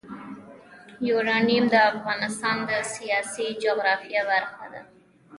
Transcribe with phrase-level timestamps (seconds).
[1.07, 4.81] یورانیم د افغانستان د سیاسي جغرافیه برخه ده.